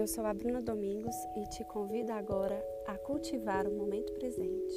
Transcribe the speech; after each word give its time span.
Eu 0.00 0.06
sou 0.06 0.24
a 0.24 0.32
Bruna 0.32 0.62
Domingos 0.62 1.14
e 1.36 1.46
te 1.50 1.62
convido 1.62 2.10
agora 2.10 2.58
a 2.86 2.96
cultivar 2.96 3.66
o 3.66 3.70
momento 3.70 4.10
presente. 4.14 4.74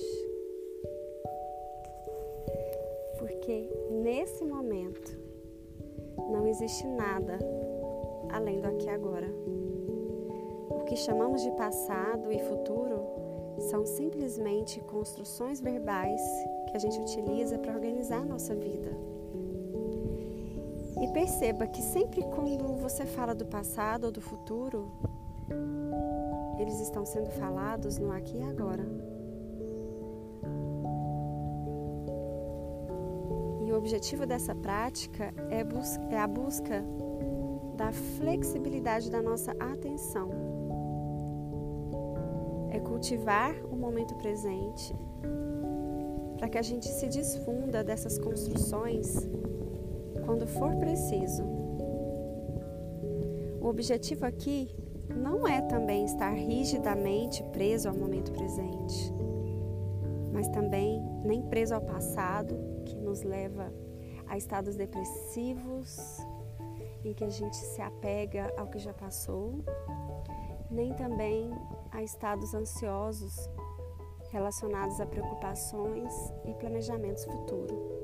Porque 3.18 3.70
nesse 3.90 4.44
momento 4.44 5.18
não 6.30 6.46
existe 6.46 6.86
nada 6.86 7.40
além 8.34 8.60
do 8.60 8.68
aqui 8.68 8.86
e 8.86 8.90
agora. 8.90 9.34
O 10.70 10.84
que 10.84 10.98
chamamos 10.98 11.42
de 11.42 11.52
passado 11.52 12.30
e 12.30 12.40
futuro 12.40 13.00
são 13.70 13.86
simplesmente 13.86 14.82
construções 14.82 15.62
verbais 15.62 16.22
que 16.70 16.76
a 16.76 16.80
gente 16.80 17.00
utiliza 17.00 17.58
para 17.58 17.74
organizar 17.74 18.24
a 18.24 18.26
nossa 18.26 18.54
vida. 18.54 18.92
E 21.02 21.08
perceba 21.14 21.66
que 21.66 21.82
sempre 21.82 22.22
quando 22.24 22.76
você 22.76 23.06
fala 23.06 23.34
do 23.34 23.46
passado 23.46 24.06
ou 24.06 24.12
do 24.12 24.22
futuro, 24.22 24.92
eles 26.58 26.80
estão 26.80 27.06
sendo 27.06 27.30
falados 27.32 27.98
no 27.98 28.12
aqui 28.12 28.38
e 28.38 28.44
agora. 28.44 28.84
E 33.66 33.72
o 33.72 33.78
objetivo 33.78 34.26
dessa 34.26 34.54
prática 34.54 35.34
é, 35.50 35.66
é 36.14 36.20
a 36.20 36.28
busca 36.28 36.84
da 37.76 37.92
flexibilidade 37.92 39.10
da 39.10 39.22
nossa 39.22 39.52
atenção. 39.60 40.30
É 42.70 42.80
cultivar 42.80 43.54
o 43.72 43.76
momento 43.76 44.16
presente 44.16 44.96
para 46.38 46.50
que 46.50 46.58
a 46.58 46.62
gente 46.62 46.88
se 46.88 47.08
desfunda 47.08 47.84
dessas 47.84 48.18
construções 48.20 49.28
quando 50.26 50.46
for 50.48 50.76
preciso. 50.76 51.44
O 53.62 53.68
objetivo 53.68 54.26
aqui 54.26 54.70
não 55.16 55.48
é 55.48 55.62
também 55.62 56.06
estar 56.06 56.32
rigidamente 56.32 57.44
preso 57.52 57.90
ao 57.90 57.96
momento 57.96 58.32
presente, 58.32 59.14
mas 60.32 60.48
também 60.50 61.02
nem 61.24 61.42
preso 61.44 61.76
ao 61.76 61.82
passado, 61.82 62.56
que 62.86 62.96
nos 62.96 63.24
leva 63.24 63.74
a 64.28 64.38
estados 64.38 64.76
depressivos, 64.76 66.18
em 67.04 67.14
que 67.14 67.24
a 67.24 67.30
gente 67.30 67.56
se 67.56 67.82
apega 67.82 68.54
ao 68.58 68.68
que 68.68 68.80
já 68.80 68.94
passou, 68.94 69.64
nem 70.72 70.94
também 70.94 71.52
a 71.92 72.02
estados 72.02 72.54
ansiosos 72.54 73.50
relacionados 74.32 75.00
a 75.00 75.06
preocupações 75.06 76.14
e 76.46 76.54
planejamentos 76.56 77.24
futuros 77.26 78.04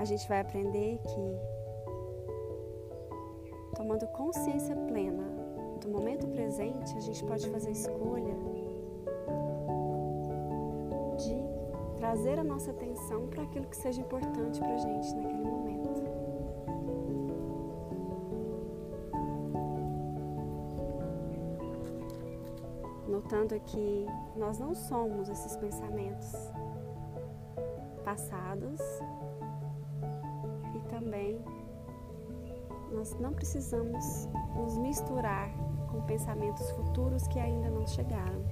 a 0.00 0.04
gente 0.06 0.26
vai 0.26 0.40
aprender 0.40 0.98
que, 1.02 1.59
tomando 3.80 4.06
consciência 4.08 4.76
plena 4.76 5.24
do 5.80 5.88
momento 5.88 6.26
presente, 6.28 6.94
a 6.98 7.00
gente 7.00 7.24
pode 7.24 7.48
fazer 7.48 7.68
a 7.68 7.72
escolha 7.72 8.34
de 11.16 11.96
trazer 11.96 12.38
a 12.38 12.44
nossa 12.44 12.72
atenção 12.72 13.26
para 13.28 13.42
aquilo 13.42 13.64
que 13.64 13.76
seja 13.78 14.02
importante 14.02 14.60
para 14.60 14.74
a 14.74 14.76
gente 14.76 15.14
naquele 15.14 15.44
momento. 15.44 15.90
Notando 23.08 23.58
que 23.60 24.06
nós 24.36 24.58
não 24.58 24.74
somos 24.74 25.30
esses 25.30 25.56
pensamentos 25.56 26.30
passados 28.04 28.78
nós 32.92 33.16
não 33.18 33.32
precisamos 33.32 34.28
nos 34.56 34.76
misturar 34.78 35.50
com 35.90 36.02
pensamentos 36.02 36.70
futuros 36.72 37.26
que 37.28 37.38
ainda 37.38 37.70
não 37.70 37.86
chegaram. 37.86 38.44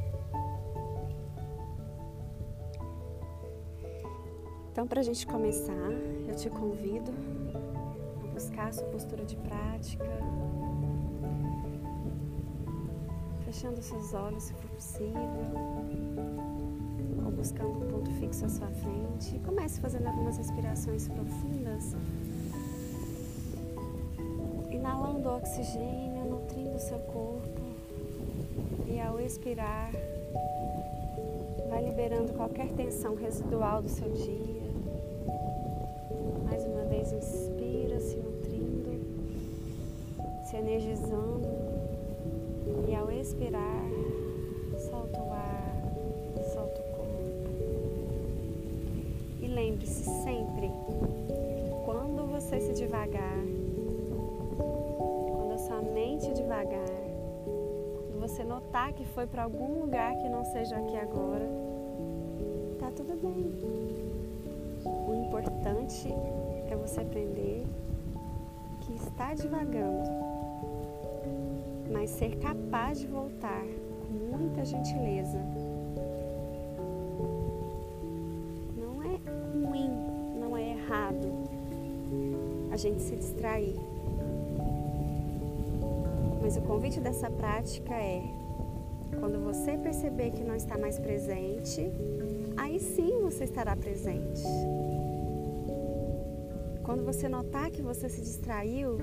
Então, 4.70 4.86
para 4.86 5.00
a 5.00 5.02
gente 5.02 5.26
começar, 5.26 5.90
eu 6.28 6.36
te 6.36 6.48
convido 6.48 7.10
a 8.22 8.26
buscar 8.28 8.68
a 8.68 8.72
sua 8.72 8.86
postura 8.86 9.24
de 9.24 9.36
prática, 9.36 10.04
fechando 13.44 13.82
seus 13.82 14.14
olhos 14.14 14.44
se 14.44 14.54
for 14.54 14.70
possível, 14.70 15.20
ou 17.24 17.32
buscando 17.32 17.84
um 17.84 17.88
ponto 17.88 18.10
fixo 18.12 18.44
à 18.44 18.48
sua 18.48 18.68
frente. 18.68 19.40
Comece 19.40 19.80
fazendo 19.80 20.06
algumas 20.06 20.38
respirações 20.38 21.08
profundas 21.08 21.96
inalando 24.78 25.28
oxigênio, 25.30 26.24
nutrindo 26.24 26.78
seu 26.78 26.98
corpo 27.00 27.60
e 28.86 29.00
ao 29.00 29.20
expirar, 29.20 29.90
vai 31.68 31.84
liberando 31.84 32.32
qualquer 32.34 32.68
tensão 32.68 33.16
residual 33.16 33.82
do 33.82 33.88
seu 33.88 34.08
dia. 34.08 34.68
Mais 36.44 36.64
uma 36.64 36.84
vez, 36.84 37.12
inspira, 37.12 37.98
se 37.98 38.16
nutrindo, 38.16 39.00
se 40.48 40.56
energizando 40.56 41.48
e 42.88 42.94
ao 42.94 43.10
expirar, 43.10 43.84
solta 44.78 45.20
o 45.20 45.32
ar, 45.32 45.82
solta 46.54 46.80
o 46.80 46.84
corpo. 46.84 47.48
E 49.42 49.46
lembre-se 49.48 50.04
sempre 50.04 50.70
quando 51.84 52.26
você 52.30 52.60
se 52.60 52.74
devagar, 52.74 53.44
mente 56.18 56.32
devagar. 56.32 56.88
Quando 57.44 58.20
você 58.20 58.42
notar 58.42 58.92
que 58.92 59.04
foi 59.04 59.26
para 59.26 59.44
algum 59.44 59.80
lugar 59.80 60.16
que 60.16 60.28
não 60.28 60.44
seja 60.44 60.76
aqui 60.76 60.96
agora, 60.96 61.46
tá 62.78 62.90
tudo 62.90 63.14
bem. 63.20 63.52
O 64.84 65.26
importante 65.26 66.08
é 66.70 66.76
você 66.76 67.00
aprender 67.00 67.64
que 68.80 68.94
está 68.94 69.34
devagando, 69.34 70.08
mas 71.92 72.10
ser 72.10 72.36
capaz 72.38 73.00
de 73.00 73.06
voltar 73.06 73.64
com 74.06 74.36
muita 74.36 74.64
gentileza. 74.64 75.38
Não 78.76 79.02
é 79.02 79.68
ruim, 79.68 79.90
não 80.40 80.56
é 80.56 80.70
errado 80.70 81.28
a 82.72 82.76
gente 82.76 83.02
se 83.02 83.16
distrair. 83.16 83.97
Mas 86.48 86.56
o 86.56 86.62
convite 86.62 86.98
dessa 86.98 87.30
prática 87.30 87.92
é: 87.92 88.22
quando 89.20 89.38
você 89.38 89.76
perceber 89.76 90.30
que 90.30 90.42
não 90.42 90.54
está 90.56 90.78
mais 90.78 90.98
presente, 90.98 91.92
aí 92.56 92.80
sim 92.80 93.20
você 93.20 93.44
estará 93.44 93.76
presente. 93.76 94.42
Quando 96.82 97.04
você 97.04 97.28
notar 97.28 97.70
que 97.70 97.82
você 97.82 98.08
se 98.08 98.22
distraiu, 98.22 98.96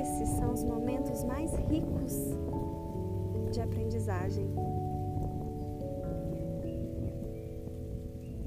esses 0.00 0.28
são 0.30 0.52
os 0.52 0.64
momentos 0.64 1.22
mais 1.22 1.54
ricos 1.54 2.12
de 3.52 3.60
aprendizagem. 3.60 4.50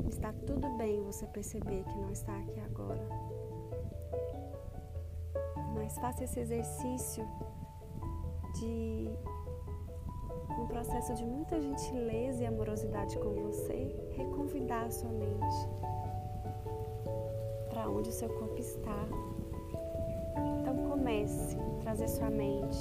Está 0.10 0.34
tudo 0.46 0.70
bem 0.78 1.02
você 1.02 1.26
perceber 1.28 1.82
que 1.86 1.98
não 1.98 2.12
está 2.12 2.38
aqui 2.40 2.60
agora. 2.60 3.08
Mas 5.74 5.98
faça 5.98 6.26
esse 6.26 6.42
exercício 6.42 7.26
de 8.60 9.10
um 10.60 10.68
processo 10.68 11.14
de 11.14 11.24
muita 11.26 11.60
gentileza 11.60 12.44
e 12.44 12.46
amorosidade 12.46 13.18
com 13.20 13.30
você, 13.34 13.96
reconvidar 14.12 14.86
a 14.86 14.92
sua 14.92 15.10
mente 15.10 15.70
para 17.70 17.90
onde 17.90 18.10
o 18.10 18.14
seu 18.14 18.30
corpo 18.30 18.60
está. 18.60 19.08
Então 20.62 20.90
comece 20.90 21.58
a 21.58 21.82
trazer 21.82 22.08
sua 22.08 22.30
mente 22.30 22.80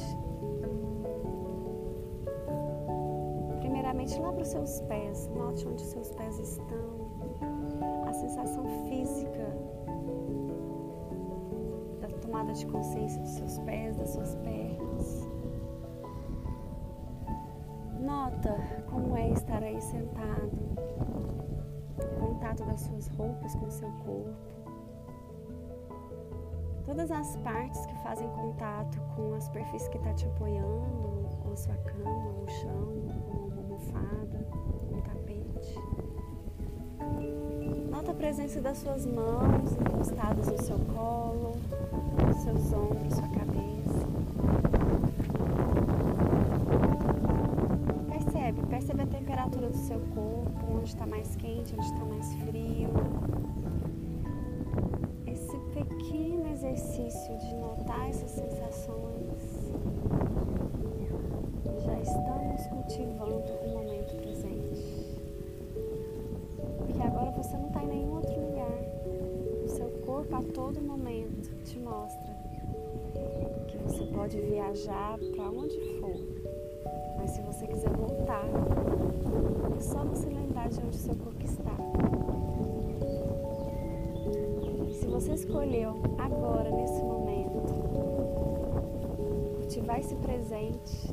primeiramente 3.96 4.19
lá 4.20 4.32
para 4.32 4.43
os 4.43 4.49
seus 4.49 4.81
pés, 4.82 5.29
note 5.29 5.67
onde 5.67 5.82
os 5.82 5.88
seus 5.88 6.11
pés 6.12 6.38
estão, 6.38 7.11
a 8.06 8.12
sensação 8.12 8.64
física 8.88 9.56
da 12.00 12.08
tomada 12.19 12.52
de 12.52 12.67
consciência 12.67 13.20
dos 13.22 13.31
seus 13.31 13.58
pés, 13.61 13.95
sentado, 19.96 20.50
contato 22.20 22.64
das 22.64 22.81
suas 22.81 23.08
roupas 23.08 23.54
com 23.54 23.66
o 23.66 23.70
seu 23.70 23.90
corpo. 24.04 24.56
Todas 26.84 27.10
as 27.10 27.37
partes 27.38 27.84
que 27.87 27.94
fazem 28.02 28.28
contato 28.28 29.00
com 29.16 29.34
a 29.34 29.40
superfície 29.40 29.90
que 29.90 29.96
está 29.98 30.12
te 30.12 30.26
apoiando, 30.26 31.28
ou 31.44 31.52
a 31.52 31.56
sua 31.56 31.75
cama, 31.76 32.28
ou 32.37 32.44
o 32.44 32.48
chão, 32.48 32.88
ou 33.28 33.48
uma 33.48 33.56
almofada, 33.56 34.46
um 34.93 35.00
tapete. 35.00 35.81
Nota 37.90 38.12
a 38.12 38.14
presença 38.14 38.60
das 38.60 38.78
suas 38.78 39.04
mãos 39.06 39.72
encostadas 39.72 40.46
no 40.46 40.62
seu 40.62 40.78
colo, 40.94 41.56
seus 42.44 42.72
ombros, 42.72 43.14
sua 43.14 43.28
cabeça. 43.28 43.46
seu 49.87 50.00
corpo, 50.14 50.75
onde 50.87 50.94
está 50.94 51.06
mais 51.06 51.35
quente, 51.35 51.75
onde 51.75 51.85
está 51.85 52.05
mais 52.05 52.33
frio. 52.44 52.88
Esse 55.27 55.59
pequeno 55.75 56.49
exercício 56.49 57.37
de 57.38 57.56
notar 57.56 58.09
essas 58.09 58.31
sensações, 58.31 59.73
já 61.85 62.00
estamos 62.00 62.67
cultivando 62.69 63.53
o 63.65 63.69
momento 63.69 64.15
presente. 64.15 65.19
Porque 66.79 67.03
agora 67.03 67.32
você 67.32 67.56
não 67.56 67.67
está 67.67 67.82
em 67.82 67.89
nenhum 67.89 68.15
outro 68.15 68.41
lugar. 68.41 69.65
O 69.65 69.69
seu 69.69 69.89
corpo 70.06 70.37
a 70.37 70.43
todo 70.55 70.81
momento 70.81 71.53
te 71.65 71.81
mostra 71.81 72.32
que 73.67 73.77
você 73.79 74.05
pode 74.05 74.41
viajar 74.41 75.19
para 75.35 75.50
onde 75.50 75.81
for 75.99 76.47
mas 77.19 77.31
se 77.31 77.43
você 77.43 77.67
quiser 77.67 77.91
voltar, 77.91 78.44
é 79.77 79.81
só 79.81 80.05
você 80.05 80.27
lembrar 80.27 80.45
de 80.64 80.81
onde 80.81 80.97
o 80.97 80.99
seu 80.99 81.14
corpo 81.14 81.43
está. 81.44 81.76
Se 84.93 85.06
você 85.06 85.35
escolheu 85.35 85.94
agora, 86.19 86.70
nesse 86.70 87.03
momento, 87.03 87.75
cultivar 89.56 90.00
esse 90.00 90.17
presente, 90.17 91.12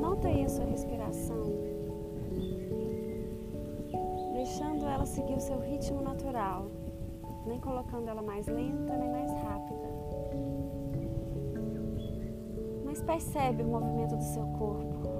nota 0.00 0.28
aí 0.28 0.44
a 0.44 0.48
sua 0.48 0.64
respiração, 0.64 1.44
deixando 4.32 4.86
ela 4.86 5.06
seguir 5.06 5.34
o 5.34 5.40
seu 5.40 5.60
ritmo 5.60 6.02
natural, 6.02 6.66
nem 7.46 7.60
colocando 7.60 8.08
ela 8.08 8.22
mais 8.22 8.46
lenta 8.46 8.96
nem 8.96 9.10
mais 9.10 9.30
rápida 9.30 9.92
percebe 13.12 13.62
o 13.62 13.66
movimento 13.66 14.16
do 14.16 14.22
seu 14.22 14.46
corpo 14.58 15.11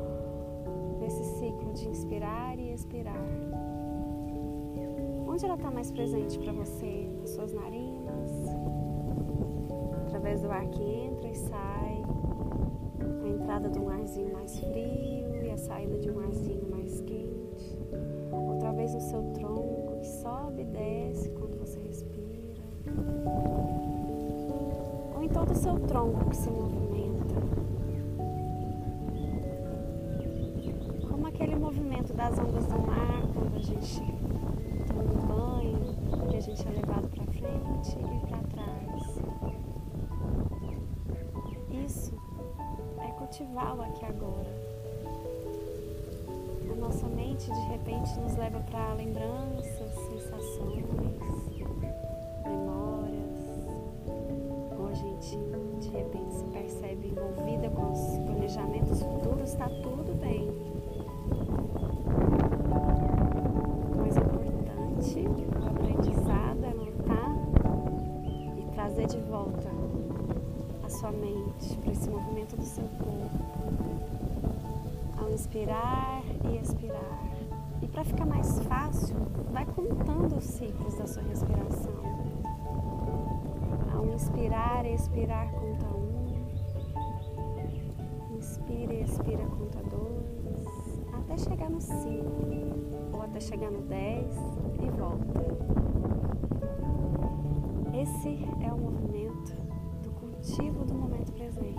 nesse 1.02 1.25
ciclo 1.25 1.72
de 1.72 1.88
inspirar 1.88 2.56
e 2.58 2.72
expirar. 2.72 3.26
Onde 5.26 5.44
ela 5.44 5.54
está 5.54 5.70
mais 5.70 5.90
presente 5.90 6.38
para 6.38 6.52
você? 6.52 7.10
Nas 7.20 7.31
suas 7.31 7.52
narinas, 7.52 8.31
através 10.06 10.43
do 10.43 10.50
ar 10.50 10.66
que 10.69 10.82
entra 10.82 11.28
e 11.28 11.34
sai, 11.34 12.02
a 13.25 13.28
entrada 13.28 13.69
de 13.69 13.78
um 13.81 13.88
arzinho 13.88 14.32
mais 14.32 14.58
frio 14.60 15.43
e 15.44 15.50
a 15.50 15.56
saída 15.56 15.99
de 15.99 16.10
um 16.10 16.20
arzinho 16.20 16.70
mais 16.70 17.00
quente, 17.00 17.78
outra 18.31 18.72
vez 18.72 18.94
no 18.94 19.00
seu 19.00 19.22
tronco 19.32 19.98
que 19.98 20.06
sobe 20.06 20.62
e 20.62 20.66
desce 20.66 21.31
quando 21.31 21.58
você 21.58 21.81
respira, 21.81 22.62
ou 25.16 25.22
em 25.22 25.28
todo 25.28 25.50
o 25.50 25.56
seu 25.56 25.81
tronco 25.81 26.28
que 26.31 26.37
se 26.37 26.50
movimenta 26.50 26.91
das 32.22 32.38
ondas 32.38 32.66
do 32.66 32.78
mar 32.86 33.20
quando 33.34 33.56
a 33.56 33.58
gente 33.58 34.00
toma 34.86 35.02
um 35.02 35.26
banho, 35.26 36.28
que 36.30 36.36
a 36.36 36.40
gente 36.40 36.69
é 36.69 36.70
levado 36.70 37.08
para 37.08 37.24
frente 37.24 37.98
e 37.98 38.26
para 38.28 38.38
trás. 38.54 39.20
Isso 41.84 42.14
é 43.00 43.08
cultivar 43.19 43.76
o 43.76 43.82
aqui 43.82 44.04
agora. 44.04 44.54
A 46.70 46.76
nossa 46.76 47.08
mente 47.08 47.50
de 47.50 47.60
repente 47.62 48.16
nos 48.20 48.36
leva 48.36 48.60
para 48.70 48.94
lembranças, 48.94 49.92
sensações, 50.08 50.86
memórias, 52.44 53.66
ou 54.78 54.86
a 54.86 54.94
gente 54.94 55.36
de 55.80 55.88
repente 55.88 56.34
se 56.34 56.44
percebe 56.44 57.08
envolvida 57.08 57.69
com 57.70 57.90
os 57.90 58.19
planejamentos 58.20 59.02
futuros, 59.02 59.50
está 59.50 59.69
tudo 59.69 60.14
bem. 60.20 60.51
Sua 71.02 71.10
mente, 71.10 71.76
para 71.78 71.90
esse 71.90 72.08
movimento 72.08 72.54
do 72.54 72.62
seu 72.62 72.84
corpo, 72.84 73.44
ao 75.20 75.28
inspirar 75.31 76.22
e 76.49 76.58
expirar. 76.58 77.19
E 77.82 77.88
para 77.88 78.04
ficar 78.04 78.25
mais 78.25 78.60
fácil, 78.60 79.16
vai 79.50 79.66
contando 79.66 80.37
os 80.37 80.44
ciclos 80.44 80.94
da 80.94 81.08
sua 81.08 81.25
respiração. 81.25 81.93
Ao 83.93 84.06
inspirar 84.14 84.87
e 84.87 84.94
expirar, 84.94 85.50
conta 85.50 85.87
um. 85.87 86.37
Inspira 88.37 88.94
e 88.94 89.02
expira, 89.02 89.44
conta 89.44 89.82
dois. 89.90 91.02
Até 91.14 91.37
chegar 91.37 91.69
no 91.69 91.81
cinco, 91.81 92.46
ou 93.12 93.22
até 93.22 93.40
chegar 93.40 93.72
no 93.72 93.82
dez 93.82 94.32
e 94.81 94.88
volta. 94.90 95.43
Esse 97.93 98.46
é 98.64 98.72
o 98.72 98.78
movimento 98.78 99.61
ativo 100.42 100.84
do 100.84 100.94
momento 100.94 101.32
presente. 101.32 101.78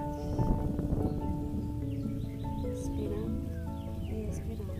Inspirando 2.65 3.51
e 4.01 4.29
expirando. 4.29 4.71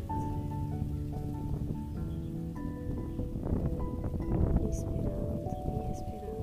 Inspirando 4.70 5.50
e 5.68 5.92
expirando. 5.92 6.34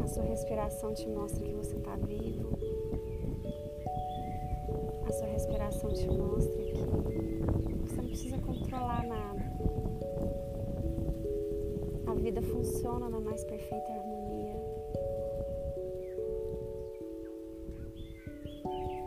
A 0.00 0.06
sua 0.06 0.22
respiração 0.22 0.94
te 0.94 1.08
mostra 1.08 1.44
que 1.44 1.52
você 1.52 1.76
está 1.76 1.96
vivo. 1.96 2.56
A 5.06 5.12
sua 5.12 5.26
respiração 5.26 5.92
te 5.92 6.08
mostra 6.08 6.67
vida 12.28 12.42
funciona 12.42 13.08
na 13.08 13.20
mais 13.20 13.42
perfeita 13.44 13.90
harmonia. 13.90 14.54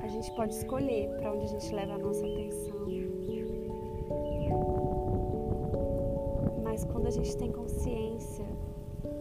A 0.01 0.07
gente 0.07 0.31
pode 0.31 0.55
escolher 0.55 1.07
para 1.17 1.31
onde 1.31 1.45
a 1.45 1.47
gente 1.49 1.75
leva 1.75 1.93
a 1.93 1.97
nossa 1.99 2.25
atenção. 2.25 2.87
Mas 6.63 6.83
quando 6.85 7.05
a 7.05 7.11
gente 7.11 7.37
tem 7.37 7.51
consciência 7.51 8.45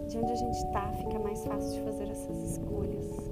de 0.08 0.16
onde 0.16 0.32
a 0.32 0.36
gente 0.36 0.56
está, 0.56 0.92
fica 0.94 1.18
mais 1.18 1.44
fácil 1.44 1.78
de 1.78 1.82
fazer 1.82 2.08
essas 2.08 2.38
escolhas. 2.52 3.30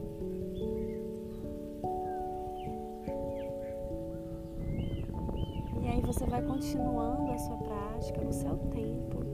E 5.80 5.88
aí 5.88 6.02
você 6.02 6.26
vai 6.26 6.42
continuando 6.42 7.32
a 7.32 7.38
sua 7.38 7.56
prática 7.56 8.20
no 8.20 8.34
seu 8.34 8.58
tempo 8.70 9.27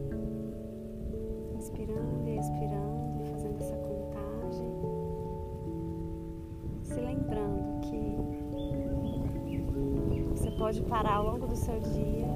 que 10.11 10.23
você 10.23 10.51
pode 10.53 10.83
parar 10.83 11.17
ao 11.17 11.27
longo 11.33 11.47
do 11.47 11.57
seu 11.57 11.79
dia, 11.81 12.29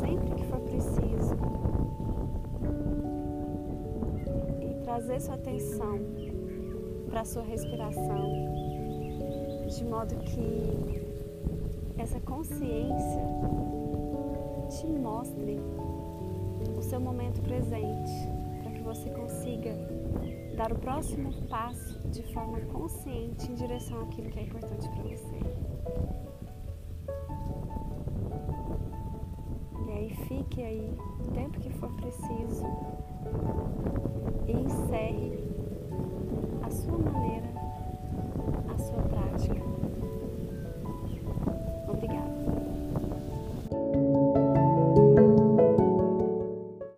sempre 0.00 0.30
que 0.34 0.44
for 0.44 0.60
preciso, 0.60 1.36
e 4.60 4.84
trazer 4.84 5.20
sua 5.20 5.34
atenção 5.34 5.98
para 7.08 7.20
a 7.20 7.24
sua 7.24 7.42
respiração, 7.42 8.32
de 9.68 9.84
modo 9.84 10.14
que 10.16 11.02
essa 11.98 12.18
consciência 12.20 13.22
te 14.68 14.86
mostre 14.86 15.60
o 16.76 16.82
seu 16.82 16.98
momento 17.00 17.40
presente, 17.42 18.12
para 18.62 18.72
que 18.72 18.82
você 18.82 19.10
consiga 19.10 19.72
dar 20.56 20.72
o 20.72 20.78
próximo 20.78 21.32
passo 21.48 21.91
de 22.10 22.22
forma 22.32 22.60
consciente 22.72 23.50
em 23.50 23.54
direção 23.54 24.02
àquilo 24.02 24.30
que 24.30 24.38
é 24.38 24.42
importante 24.42 24.88
para 24.88 25.02
você. 25.02 25.40
E 29.86 29.92
aí 29.92 30.10
fique 30.28 30.62
aí 30.62 30.98
o 31.20 31.30
tempo 31.32 31.60
que 31.60 31.70
for 31.70 31.90
preciso 31.94 32.66
e 34.46 34.52
encerre 34.52 35.32
a 36.62 36.70
sua 36.70 36.98
maneira, 36.98 37.48
a 38.72 38.78
sua 38.78 39.02
prática. 39.02 39.62
Obrigada. 41.88 42.61